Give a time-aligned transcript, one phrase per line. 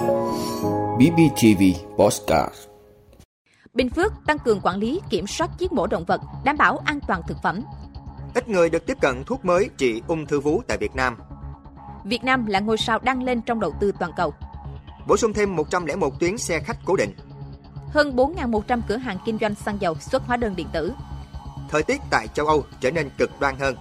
[0.00, 1.62] BBTV
[1.98, 2.54] Postcard
[3.74, 6.98] Bình Phước tăng cường quản lý kiểm soát giết mổ động vật, đảm bảo an
[7.08, 7.62] toàn thực phẩm.
[8.34, 11.16] Ít người được tiếp cận thuốc mới trị ung thư vú tại Việt Nam.
[12.04, 14.34] Việt Nam là ngôi sao đăng lên trong đầu tư toàn cầu.
[15.06, 17.14] Bổ sung thêm 101 tuyến xe khách cố định.
[17.88, 20.92] Hơn 4.100 cửa hàng kinh doanh xăng dầu xuất hóa đơn điện tử.
[21.68, 23.76] Thời tiết tại châu Âu trở nên cực đoan hơn.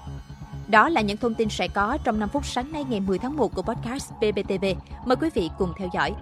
[0.70, 3.38] Đó là những thông tin sẽ có trong 5 phút sáng nay ngày 10 tháng
[3.38, 4.66] 1 của podcast BBTV.
[5.06, 6.14] Mời quý vị cùng theo dõi.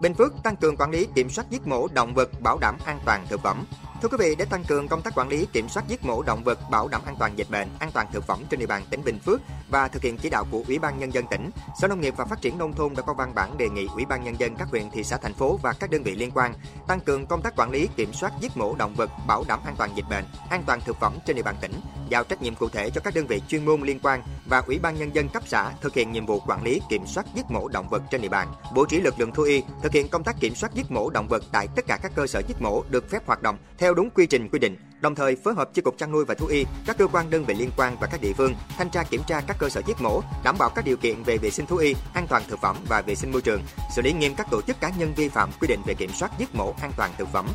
[0.00, 2.98] Bình Phước tăng cường quản lý kiểm soát giết mổ động vật bảo đảm an
[3.04, 3.64] toàn thực phẩm.
[4.02, 6.44] Thưa quý vị, để tăng cường công tác quản lý kiểm soát giết mổ động
[6.44, 9.04] vật bảo đảm an toàn dịch bệnh, an toàn thực phẩm trên địa bàn tỉnh
[9.04, 11.50] Bình Phước và thực hiện chỉ đạo của Ủy ban nhân dân tỉnh,
[11.80, 14.04] Sở Nông nghiệp và Phát triển nông thôn đã có văn bản đề nghị Ủy
[14.04, 16.54] ban nhân dân các huyện, thị xã, thành phố và các đơn vị liên quan
[16.86, 19.74] tăng cường công tác quản lý kiểm soát giết mổ động vật bảo đảm an
[19.78, 21.72] toàn dịch bệnh, an toàn thực phẩm trên địa bàn tỉnh,
[22.08, 24.78] giao trách nhiệm cụ thể cho các đơn vị chuyên môn liên quan và Ủy
[24.78, 27.68] ban nhân dân cấp xã thực hiện nhiệm vụ quản lý kiểm soát giết mổ
[27.68, 30.40] động vật trên địa bàn, bố trí lực lượng thú y thực hiện công tác
[30.40, 33.10] kiểm soát giết mổ động vật tại tất cả các cơ sở giết mổ được
[33.10, 35.98] phép hoạt động theo đúng quy trình quy định, đồng thời phối hợp chi cục
[35.98, 38.32] chăn nuôi và thú y, các cơ quan đơn vị liên quan và các địa
[38.32, 41.22] phương thanh tra kiểm tra các cơ sở giết mổ, đảm bảo các điều kiện
[41.22, 43.62] về vệ sinh thú y, an toàn thực phẩm và vệ sinh môi trường,
[43.96, 46.30] xử lý nghiêm các tổ chức cá nhân vi phạm quy định về kiểm soát
[46.38, 47.46] giết mổ an toàn thực phẩm.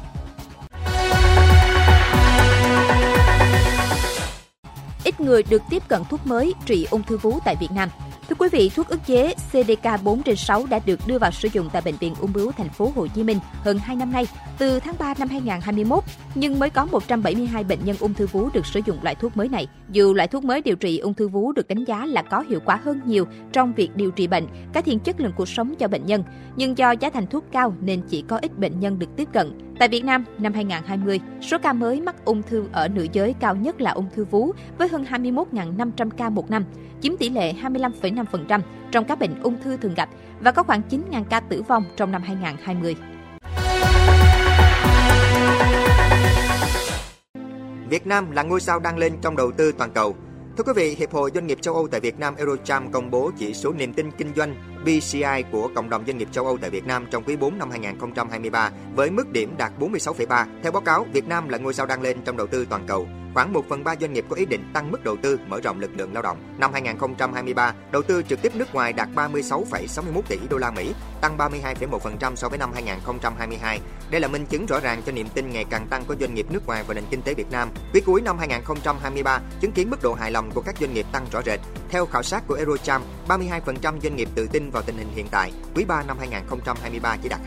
[5.11, 7.89] Ít người được tiếp cận thuốc mới trị ung thư vú tại Việt Nam.
[8.29, 11.47] Thưa quý vị, thuốc ức chế CDK 4 trên 6 đã được đưa vào sử
[11.53, 14.27] dụng tại bệnh viện ung bướu thành phố Hồ Chí Minh hơn 2 năm nay,
[14.57, 16.03] từ tháng 3 năm 2021,
[16.35, 19.49] nhưng mới có 172 bệnh nhân ung thư vú được sử dụng loại thuốc mới
[19.49, 19.67] này.
[19.89, 22.59] Dù loại thuốc mới điều trị ung thư vú được đánh giá là có hiệu
[22.65, 25.87] quả hơn nhiều trong việc điều trị bệnh, cải thiện chất lượng cuộc sống cho
[25.87, 26.23] bệnh nhân,
[26.55, 29.51] nhưng do giá thành thuốc cao nên chỉ có ít bệnh nhân được tiếp cận.
[29.79, 33.55] Tại Việt Nam, năm 2020, số ca mới mắc ung thư ở nữ giới cao
[33.55, 36.65] nhất là ung thư vú với hơn 21.500 ca một năm,
[37.01, 41.23] chiếm tỷ lệ 25,5% trong các bệnh ung thư thường gặp và có khoảng 9.000
[41.23, 42.95] ca tử vong trong năm 2020.
[47.91, 50.15] Việt Nam là ngôi sao đang lên trong đầu tư toàn cầu.
[50.57, 53.31] Thưa quý vị, Hiệp hội Doanh nghiệp châu Âu tại Việt Nam Eurocharm công bố
[53.37, 54.55] chỉ số niềm tin kinh doanh
[54.85, 57.69] BCI của cộng đồng doanh nghiệp châu Âu tại Việt Nam trong quý 4 năm
[57.71, 60.45] 2023 với mức điểm đạt 46,3.
[60.63, 63.07] Theo báo cáo, Việt Nam là ngôi sao đang lên trong đầu tư toàn cầu.
[63.33, 65.79] Khoảng 1 phần 3 doanh nghiệp có ý định tăng mức đầu tư mở rộng
[65.79, 66.37] lực lượng lao động.
[66.57, 71.37] Năm 2023, đầu tư trực tiếp nước ngoài đạt 36,61 tỷ đô la Mỹ, tăng
[71.37, 73.79] 32,1% so với năm 2022.
[74.11, 76.45] Đây là minh chứng rõ ràng cho niềm tin ngày càng tăng của doanh nghiệp
[76.49, 77.69] nước ngoài vào nền kinh tế Việt Nam.
[77.93, 81.25] Quý cuối năm 2023 chứng kiến mức độ hài lòng của các doanh nghiệp tăng
[81.31, 81.59] rõ rệt.
[81.91, 85.51] Theo khảo sát của Eurocharm, 32% doanh nghiệp tự tin vào tình hình hiện tại.
[85.75, 87.39] Quý 3 năm 2023 chỉ đạt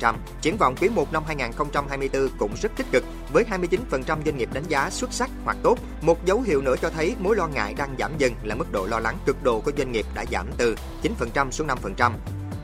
[0.00, 0.14] 24%.
[0.40, 4.64] Triển vọng quý 1 năm 2024 cũng rất tích cực với 29% doanh nghiệp đánh
[4.68, 5.78] giá xuất sắc hoặc tốt.
[6.00, 8.86] Một dấu hiệu nữa cho thấy mối lo ngại đang giảm dần là mức độ
[8.86, 12.12] lo lắng cực độ của doanh nghiệp đã giảm từ 9% xuống 5%.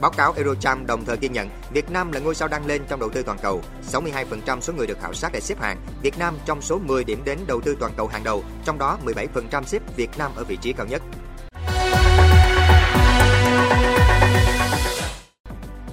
[0.01, 3.01] Báo cáo Eurocharm đồng thời ghi nhận Việt Nam là ngôi sao đang lên trong
[3.01, 3.63] đầu tư toàn cầu.
[3.93, 7.23] 62% số người được khảo sát để xếp hạng Việt Nam trong số 10 điểm
[7.25, 10.57] đến đầu tư toàn cầu hàng đầu, trong đó 17% xếp Việt Nam ở vị
[10.57, 11.03] trí cao nhất.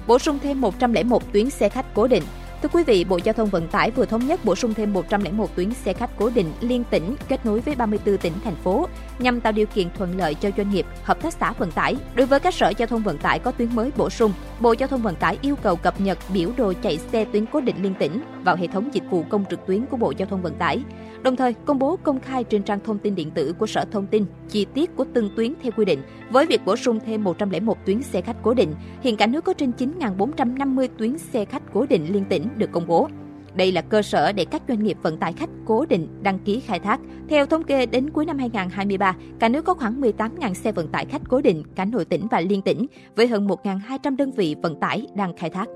[0.06, 2.22] Bổ sung thêm 101 tuyến xe khách cố định
[2.62, 5.56] Thưa quý vị, Bộ Giao thông Vận tải vừa thống nhất bổ sung thêm 101
[5.56, 9.40] tuyến xe khách cố định liên tỉnh kết nối với 34 tỉnh, thành phố nhằm
[9.40, 11.96] tạo điều kiện thuận lợi cho doanh nghiệp, hợp tác xã vận tải.
[12.14, 14.88] Đối với các sở giao thông vận tải có tuyến mới bổ sung, Bộ Giao
[14.88, 17.94] thông Vận tải yêu cầu cập nhật biểu đồ chạy xe tuyến cố định liên
[17.98, 20.82] tỉnh vào hệ thống dịch vụ công trực tuyến của Bộ Giao thông Vận tải.
[21.22, 24.06] Đồng thời, công bố công khai trên trang thông tin điện tử của Sở Thông
[24.06, 26.02] tin chi tiết của từng tuyến theo quy định.
[26.30, 29.52] Với việc bổ sung thêm 101 tuyến xe khách cố định, hiện cả nước có
[29.52, 33.08] trên 9.450 tuyến xe khách cố định liên tỉnh được công bố.
[33.56, 36.60] Đây là cơ sở để các doanh nghiệp vận tải khách cố định đăng ký
[36.60, 37.00] khai thác.
[37.28, 41.06] Theo thống kê, đến cuối năm 2023, cả nước có khoảng 18.000 xe vận tải
[41.06, 42.86] khách cố định cả nội tỉnh và liên tỉnh,
[43.16, 45.66] với hơn 1.200 đơn vị vận tải đang khai thác.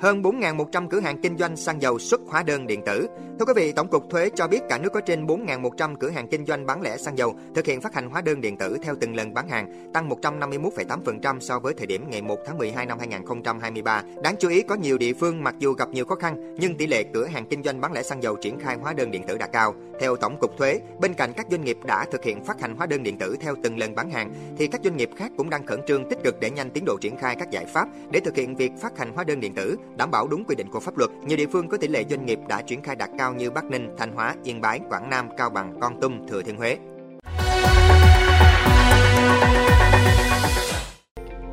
[0.00, 3.06] Hơn 4.100 cửa hàng kinh doanh xăng dầu xuất hóa đơn điện tử.
[3.38, 6.28] Thưa quý vị, Tổng cục Thuế cho biết cả nước có trên 4.100 cửa hàng
[6.28, 8.94] kinh doanh bán lẻ xăng dầu thực hiện phát hành hóa đơn điện tử theo
[9.00, 12.98] từng lần bán hàng, tăng 151,8% so với thời điểm ngày 1 tháng 12 năm
[12.98, 14.02] 2023.
[14.22, 16.86] Đáng chú ý có nhiều địa phương mặc dù gặp nhiều khó khăn nhưng tỷ
[16.86, 19.36] lệ cửa hàng kinh doanh bán lẻ xăng dầu triển khai hóa đơn điện tử
[19.38, 19.74] đạt cao.
[20.00, 22.86] Theo Tổng cục Thuế, bên cạnh các doanh nghiệp đã thực hiện phát hành hóa
[22.86, 25.66] đơn điện tử theo từng lần bán hàng thì các doanh nghiệp khác cũng đang
[25.66, 28.36] khẩn trương tích cực để nhanh tiến độ triển khai các giải pháp để thực
[28.36, 30.98] hiện việc phát hành hóa đơn điện tử đảm bảo đúng quy định của pháp
[30.98, 31.10] luật.
[31.24, 33.64] Nhiều địa phương có tỷ lệ doanh nghiệp đã triển khai đạt cao như Bắc
[33.64, 36.78] Ninh, Thanh Hóa, Yên Bái, Quảng Nam, Cao Bằng, Con Tum, Thừa Thiên Huế.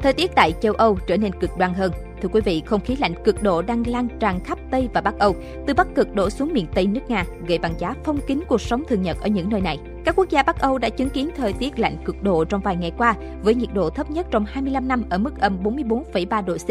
[0.01, 1.92] Thời tiết tại châu Âu trở nên cực đoan hơn.
[2.22, 5.19] Thưa quý vị, không khí lạnh cực độ đang lan tràn khắp Tây và Bắc
[5.19, 5.36] Âu,
[5.68, 8.62] từ Bắc cực đổ xuống miền Tây nước Nga, gây băng giá phong kín cuộc
[8.62, 9.80] sống thường nhật ở những nơi này.
[10.07, 12.75] Các quốc gia Bắc Âu đã chứng kiến thời tiết lạnh cực độ trong vài
[12.75, 16.57] ngày qua, với nhiệt độ thấp nhất trong 25 năm ở mức âm 44,3 độ
[16.57, 16.68] C,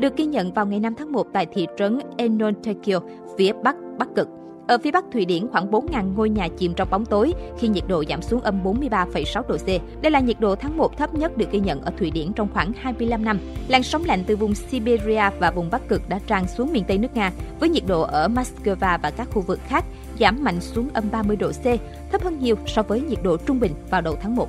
[0.00, 3.00] được ghi nhận vào ngày 5 tháng 1 tại thị trấn Enontekiö,
[3.38, 4.28] phía bắc Bắc Cực.
[4.70, 7.84] Ở phía Bắc Thụy Điển, khoảng 4.000 ngôi nhà chìm trong bóng tối khi nhiệt
[7.88, 9.66] độ giảm xuống âm 43,6 độ C.
[10.02, 12.48] Đây là nhiệt độ tháng 1 thấp nhất được ghi nhận ở Thụy Điển trong
[12.54, 13.38] khoảng 25 năm.
[13.68, 16.98] Làn sóng lạnh từ vùng Siberia và vùng Bắc Cực đã tràn xuống miền Tây
[16.98, 19.84] nước Nga, với nhiệt độ ở Moscow và các khu vực khác
[20.20, 21.64] giảm mạnh xuống âm 30 độ C,
[22.12, 24.48] thấp hơn nhiều so với nhiệt độ trung bình vào đầu tháng 1.